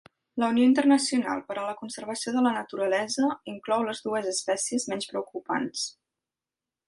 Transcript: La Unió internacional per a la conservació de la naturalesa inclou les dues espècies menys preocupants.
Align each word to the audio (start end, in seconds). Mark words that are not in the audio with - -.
La 0.43 0.47
Unió 0.51 0.63
internacional 0.67 1.41
per 1.49 1.57
a 1.57 1.65
la 1.65 1.75
conservació 1.81 2.31
de 2.37 2.43
la 2.45 2.53
naturalesa 2.55 3.29
inclou 3.53 3.85
les 3.89 4.03
dues 4.07 4.29
espècies 4.33 4.87
menys 4.95 5.11
preocupants. 5.13 5.85